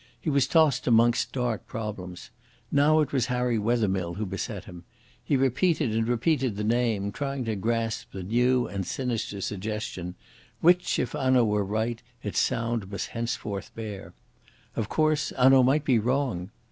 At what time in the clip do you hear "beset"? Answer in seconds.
4.25-4.65